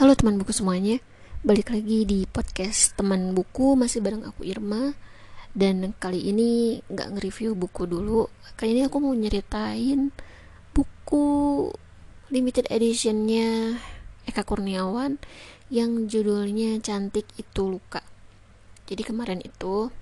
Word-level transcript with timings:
teman 0.00 0.40
buku 0.40 0.56
semuanya, 0.56 0.96
balik 1.44 1.68
lagi 1.68 2.08
di 2.08 2.24
podcast 2.24 2.96
teman 2.96 3.36
buku 3.36 3.76
masih 3.76 4.00
bareng 4.00 4.24
aku 4.24 4.48
Irma 4.48 4.96
dan 5.52 5.92
kali 6.00 6.24
ini 6.24 6.80
nggak 6.88 7.20
nge-review 7.20 7.52
buku 7.52 7.84
dulu. 7.84 8.32
Kali 8.56 8.80
ini 8.80 8.88
aku 8.88 8.96
mau 8.96 9.12
nyeritain 9.12 10.08
buku 10.72 11.68
limited 12.32 12.64
editionnya 12.72 13.76
Eka 14.24 14.40
Kurniawan 14.40 15.20
yang 15.68 16.08
judulnya 16.08 16.80
Cantik 16.80 17.28
Itu 17.36 17.68
Luka. 17.68 18.00
Jadi 18.88 19.04
kemarin 19.04 19.44
itu 19.44 19.92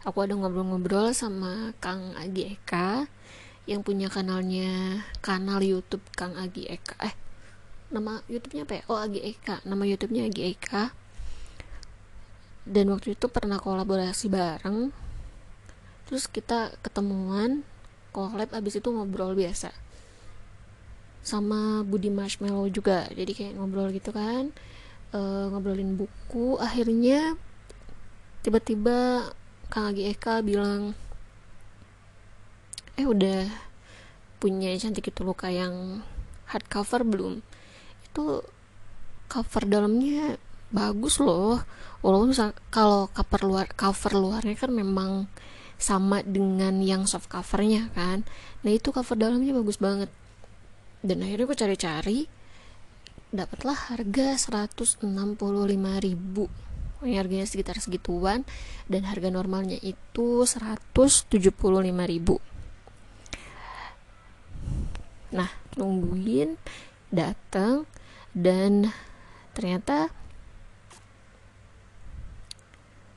aku 0.00 0.18
ada 0.24 0.32
ngobrol-ngobrol 0.32 1.12
sama 1.12 1.76
Kang 1.76 2.16
Agi 2.16 2.56
Eka 2.56 3.04
yang 3.68 3.84
punya 3.84 4.08
kanalnya 4.08 5.04
kanal 5.20 5.60
YouTube 5.60 6.02
Kang 6.16 6.40
Agi 6.40 6.72
Eka 6.72 6.96
eh 7.04 7.31
nama 7.92 8.24
YouTube-nya 8.26 8.64
apa 8.64 8.74
ya? 8.80 8.82
Oh 8.88 8.98
Agi 8.98 9.20
Eka. 9.20 9.60
Nama 9.68 9.84
YouTube-nya 9.84 10.26
Agi 10.26 10.42
Eka. 10.56 10.90
Dan 12.64 12.90
waktu 12.90 13.14
itu 13.14 13.28
pernah 13.28 13.60
kolaborasi 13.60 14.32
bareng. 14.32 14.90
Terus 16.08 16.24
kita 16.26 16.72
ketemuan 16.80 17.62
collab 18.10 18.50
abis 18.56 18.80
itu 18.80 18.88
ngobrol 18.88 19.36
biasa. 19.36 19.70
Sama 21.22 21.84
Budi 21.84 22.08
Marshmallow 22.08 22.72
juga. 22.72 23.06
Jadi 23.12 23.32
kayak 23.36 23.54
ngobrol 23.60 23.92
gitu 23.92 24.10
kan. 24.10 24.50
E, 25.12 25.20
ngobrolin 25.52 25.94
buku. 25.94 26.56
Akhirnya 26.58 27.36
tiba-tiba 28.42 29.30
Kang 29.70 29.92
Agi 29.92 30.10
Eka 30.10 30.40
bilang 30.40 30.96
eh 33.00 33.08
udah 33.08 33.48
punya 34.36 34.74
cantik 34.76 35.08
itu 35.08 35.24
luka 35.24 35.48
yang 35.48 36.04
hardcover 36.50 37.06
belum 37.06 37.40
itu 38.12 38.44
cover 39.32 39.64
dalamnya 39.64 40.36
bagus 40.68 41.16
loh. 41.16 41.64
Walaupun 42.04 42.36
kalau 42.68 43.08
cover 43.08 43.40
luar 43.48 43.66
cover 43.72 44.12
luarnya 44.12 44.52
kan 44.60 44.68
memang 44.68 45.32
sama 45.80 46.20
dengan 46.20 46.84
yang 46.84 47.08
soft 47.08 47.32
covernya 47.32 47.88
kan. 47.96 48.28
Nah 48.60 48.70
itu 48.70 48.92
cover 48.92 49.16
dalamnya 49.16 49.56
bagus 49.56 49.80
banget. 49.80 50.12
Dan 51.00 51.24
akhirnya 51.24 51.48
gue 51.48 51.58
cari-cari 51.58 52.18
dapatlah 53.32 53.88
harga 53.88 54.36
165 54.36 55.08
ribu. 56.04 56.52
Harganya 57.02 57.48
sekitar 57.48 57.82
segituan 57.82 58.46
dan 58.86 59.02
harga 59.08 59.32
normalnya 59.32 59.80
itu 59.82 60.46
175 60.46 61.32
ribu. 62.06 62.38
Nah 65.32 65.50
nungguin 65.74 66.60
datang 67.10 67.88
dan 68.32 68.92
ternyata 69.52 70.08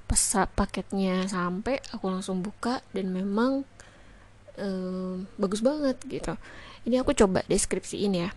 pas 0.05 0.21
paketnya 0.53 1.25
sampai 1.25 1.81
aku 1.91 2.07
langsung 2.07 2.45
buka 2.45 2.85
dan 2.93 3.09
memang 3.09 3.65
um, 4.59 5.25
bagus 5.39 5.65
banget 5.65 5.97
gitu. 6.05 6.37
Ini 6.85 7.01
aku 7.01 7.17
coba 7.17 7.41
deskripsiin 7.49 8.13
ya. 8.13 8.29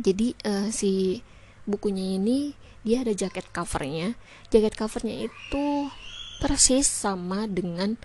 Jadi 0.00 0.34
uh, 0.44 0.68
si 0.74 1.22
bukunya 1.68 2.18
ini 2.18 2.56
dia 2.82 3.04
ada 3.06 3.14
jaket 3.14 3.46
covernya. 3.54 4.18
Jaket 4.50 4.74
covernya 4.74 5.30
itu 5.30 5.64
persis 6.40 6.88
sama 6.88 7.44
dengan 7.46 8.00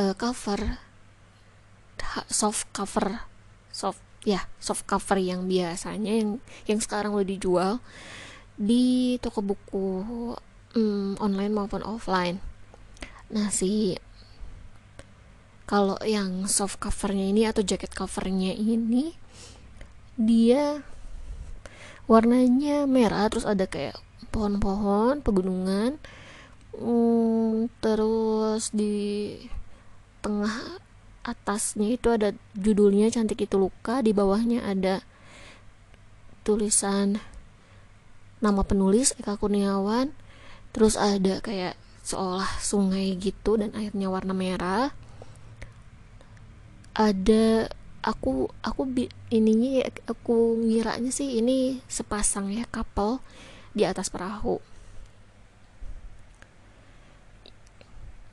uh, 0.00 0.16
cover 0.16 0.80
soft 2.26 2.66
cover 2.72 3.28
soft 3.70 4.02
ya 4.24 4.44
soft 4.60 4.84
cover 4.84 5.16
yang 5.16 5.48
biasanya 5.48 6.12
yang 6.12 6.30
yang 6.68 6.80
sekarang 6.80 7.16
udah 7.16 7.24
dijual 7.24 7.72
di 8.60 9.16
toko 9.24 9.40
buku 9.40 9.86
um, 10.76 11.16
online 11.16 11.52
maupun 11.56 11.80
offline. 11.80 12.36
Nah 13.32 13.48
si 13.48 13.96
kalau 15.64 15.96
yang 16.02 16.50
soft 16.50 16.82
covernya 16.82 17.30
ini 17.30 17.46
atau 17.46 17.62
jaket 17.62 17.94
covernya 17.94 18.52
ini 18.58 19.14
dia 20.18 20.82
warnanya 22.10 22.90
merah 22.90 23.30
terus 23.30 23.46
ada 23.46 23.70
kayak 23.70 23.94
pohon-pohon 24.34 25.22
pegunungan 25.22 25.96
um, 26.74 27.70
terus 27.78 28.74
di 28.74 29.38
tengah 30.20 30.82
atasnya 31.30 31.94
itu 31.94 32.10
ada 32.10 32.34
judulnya 32.58 33.08
cantik 33.14 33.46
itu 33.46 33.56
luka 33.56 34.02
di 34.02 34.10
bawahnya 34.10 34.66
ada 34.66 35.00
tulisan 36.42 37.22
nama 38.40 38.64
penulis 38.64 39.14
Eka 39.20 39.36
Kurniawan 39.36 40.10
terus 40.74 40.96
ada 40.96 41.38
kayak 41.44 41.76
seolah 42.10 42.48
sungai 42.58 43.14
gitu 43.20 43.54
dan 43.60 43.70
airnya 43.76 44.08
warna 44.10 44.34
merah. 44.34 44.90
Ada 46.96 47.70
aku 48.02 48.50
aku 48.64 48.82
ininya 49.30 49.86
aku 50.08 50.58
ngiranya 50.58 51.12
sih 51.12 51.38
ini 51.38 51.78
sepasang 51.86 52.50
ya 52.50 52.66
couple 52.66 53.22
di 53.76 53.86
atas 53.86 54.10
perahu. 54.10 54.58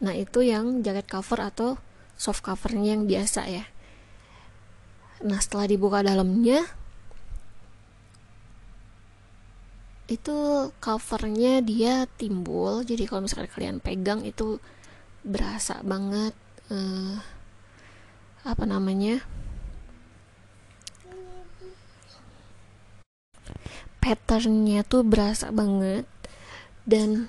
Nah 0.01 0.13
itu 0.13 0.45
yang 0.45 0.81
jaket 0.81 1.05
cover 1.09 1.41
atau 1.41 1.77
soft 2.17 2.41
covernya 2.41 2.97
yang 2.97 3.05
biasa 3.05 3.41
ya. 3.45 3.65
Nah 5.23 5.37
setelah 5.37 5.69
dibuka 5.69 6.01
dalamnya 6.01 6.65
itu 10.07 10.37
covernya 10.81 11.61
dia 11.61 12.09
timbul. 12.17 12.81
Jadi 12.81 13.03
kalau 13.05 13.27
misalkan 13.27 13.51
kalian 13.51 13.77
pegang 13.83 14.23
itu 14.23 14.57
berasa 15.21 15.83
banget 15.83 16.33
uh, 16.73 17.19
apa 18.47 18.63
namanya? 18.63 19.19
Patternnya 23.99 24.87
tuh 24.87 25.03
berasa 25.03 25.51
banget. 25.51 26.07
Dan 26.87 27.27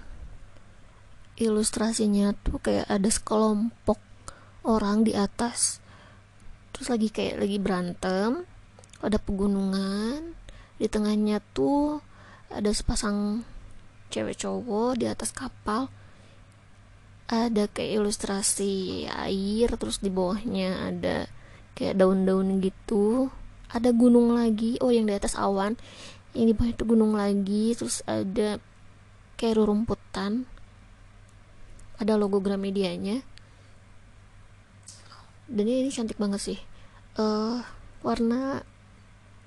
ilustrasinya 1.34 2.30
tuh 2.46 2.62
kayak 2.62 2.86
ada 2.86 3.10
sekelompok 3.10 3.98
orang 4.68 5.08
di 5.08 5.16
atas. 5.16 5.80
Terus 6.76 6.92
lagi 6.92 7.08
kayak 7.08 7.40
lagi 7.40 7.56
berantem 7.56 8.44
ada 9.00 9.16
pegunungan 9.16 10.36
di 10.76 10.86
tengahnya 10.86 11.40
tuh 11.56 12.04
ada 12.52 12.70
sepasang 12.70 13.42
cewek 14.12 14.36
cowok 14.36 15.00
di 15.00 15.08
atas 15.08 15.32
kapal. 15.32 15.88
Ada 17.28 17.68
kayak 17.68 18.04
ilustrasi 18.04 19.04
air 19.08 19.68
terus 19.76 20.00
di 20.00 20.08
bawahnya 20.12 20.92
ada 20.92 21.28
kayak 21.72 21.96
daun-daun 21.96 22.60
gitu. 22.60 23.32
Ada 23.68 23.92
gunung 23.92 24.32
lagi 24.36 24.80
oh 24.80 24.92
yang 24.92 25.08
di 25.08 25.16
atas 25.16 25.36
awan. 25.36 25.76
Yang 26.36 26.44
di 26.44 26.54
bawah 26.56 26.70
itu 26.72 26.84
gunung 26.84 27.12
lagi 27.16 27.76
terus 27.76 28.00
ada 28.08 28.60
kayak 29.36 29.60
rerumputan. 29.60 30.48
Ada 31.98 32.14
logo 32.14 32.38
Gramedianya 32.38 33.37
dan 35.48 35.64
ini, 35.64 35.88
cantik 35.88 36.20
banget 36.20 36.40
sih. 36.40 36.58
Uh, 37.16 37.64
warna 38.04 38.62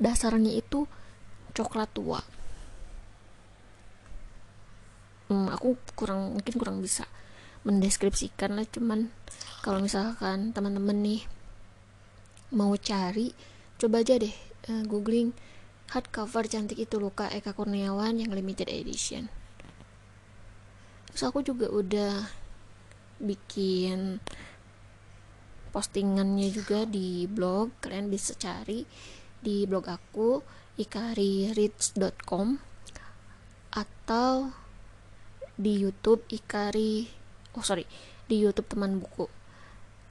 dasarnya 0.02 0.58
itu 0.58 0.90
coklat 1.54 1.90
tua. 1.94 2.20
Hmm, 5.32 5.48
aku 5.48 5.80
kurang 5.96 6.36
mungkin 6.36 6.54
kurang 6.60 6.84
bisa 6.84 7.08
mendeskripsikan 7.64 8.58
lah 8.58 8.66
cuman 8.66 9.14
kalau 9.62 9.80
misalkan 9.80 10.50
teman-teman 10.52 10.98
nih 10.98 11.22
mau 12.52 12.74
cari 12.76 13.32
coba 13.78 14.02
aja 14.02 14.18
deh 14.18 14.34
uh, 14.68 14.84
googling 14.90 15.32
hardcover 15.94 16.50
cantik 16.50 16.82
itu 16.82 16.98
luka 16.98 17.30
Eka 17.30 17.54
Kurniawan 17.56 18.20
yang 18.20 18.32
limited 18.32 18.68
edition. 18.68 19.28
Terus 21.12 21.24
aku 21.28 21.44
juga 21.44 21.68
udah 21.68 22.32
bikin 23.20 24.24
postingannya 25.72 26.52
juga 26.52 26.84
di 26.86 27.26
blog. 27.26 27.72
Kalian 27.80 28.12
bisa 28.12 28.36
cari 28.36 28.86
di 29.42 29.66
blog 29.66 29.90
aku 29.90 30.44
ikarireads.com 30.78 32.62
atau 33.72 34.52
di 35.56 35.80
YouTube 35.80 36.28
Ikari 36.28 37.08
oh 37.56 37.64
sorry 37.64 37.88
di 38.28 38.40
YouTube 38.40 38.72
teman 38.72 39.00
buku. 39.00 39.28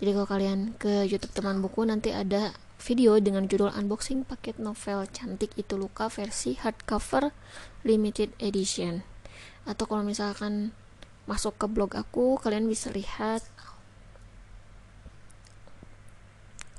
Jadi 0.00 0.10
kalau 0.16 0.28
kalian 0.28 0.60
ke 0.80 1.04
YouTube 1.04 1.32
teman 1.36 1.60
buku 1.60 1.84
nanti 1.84 2.12
ada 2.12 2.56
video 2.80 3.20
dengan 3.20 3.44
judul 3.44 3.68
unboxing 3.68 4.24
paket 4.24 4.56
novel 4.56 5.04
cantik 5.12 5.52
itu 5.60 5.76
luka 5.76 6.08
versi 6.08 6.56
hardcover 6.56 7.32
limited 7.84 8.32
edition. 8.40 9.04
Atau 9.68 9.84
kalau 9.84 10.00
misalkan 10.00 10.72
masuk 11.28 11.60
ke 11.60 11.66
blog 11.68 11.92
aku 11.92 12.40
kalian 12.40 12.64
bisa 12.64 12.88
lihat 12.88 13.44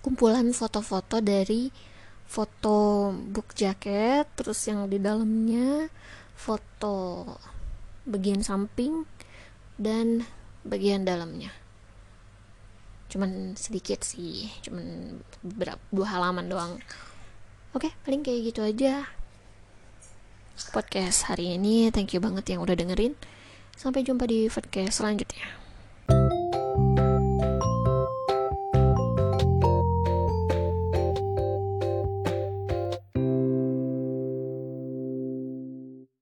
kumpulan 0.02 0.50
foto-foto 0.52 1.22
dari 1.22 1.70
foto 2.26 3.12
book 3.14 3.54
jacket 3.54 4.26
terus 4.34 4.58
yang 4.66 4.90
di 4.90 4.98
dalamnya 4.98 5.92
foto 6.34 7.28
bagian 8.08 8.42
samping 8.42 9.06
dan 9.78 10.26
bagian 10.66 11.06
dalamnya. 11.06 11.54
Cuman 13.12 13.54
sedikit 13.60 14.02
sih 14.02 14.50
cuman 14.66 15.20
berapa 15.46 15.82
dua 15.94 16.08
halaman 16.18 16.50
doang. 16.50 16.74
Oke 17.78 17.94
paling 18.02 18.26
kayak 18.26 18.42
gitu 18.54 18.62
aja 18.66 19.06
podcast 20.74 21.30
hari 21.30 21.58
ini. 21.58 21.94
Thank 21.94 22.18
you 22.18 22.22
banget 22.22 22.58
yang 22.58 22.66
udah 22.66 22.74
dengerin. 22.74 23.14
Sampai 23.78 24.06
jumpa 24.06 24.26
di 24.30 24.50
podcast 24.50 25.02
selanjutnya 25.02 25.61